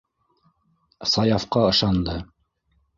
Саяфҡа 1.13 1.69
ышанды. 1.69 2.21